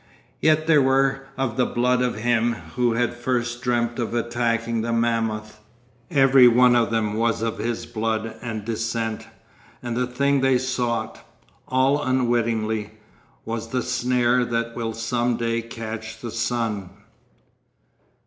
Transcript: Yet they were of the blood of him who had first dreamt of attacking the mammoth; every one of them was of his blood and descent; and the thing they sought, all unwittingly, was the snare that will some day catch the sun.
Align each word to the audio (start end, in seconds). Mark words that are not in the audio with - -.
Yet 0.41 0.65
they 0.65 0.79
were 0.79 1.27
of 1.37 1.57
the 1.57 1.65
blood 1.67 2.01
of 2.01 2.15
him 2.15 2.53
who 2.75 2.93
had 2.93 3.13
first 3.13 3.61
dreamt 3.61 3.99
of 3.99 4.15
attacking 4.15 4.81
the 4.81 4.91
mammoth; 4.91 5.59
every 6.09 6.47
one 6.47 6.75
of 6.75 6.89
them 6.89 7.13
was 7.13 7.43
of 7.43 7.59
his 7.59 7.85
blood 7.85 8.35
and 8.41 8.65
descent; 8.65 9.27
and 9.83 9.95
the 9.95 10.07
thing 10.07 10.41
they 10.41 10.57
sought, 10.57 11.23
all 11.67 12.01
unwittingly, 12.01 12.93
was 13.45 13.67
the 13.67 13.83
snare 13.83 14.43
that 14.43 14.75
will 14.75 14.93
some 14.93 15.37
day 15.37 15.61
catch 15.61 16.19
the 16.19 16.31
sun. 16.31 16.89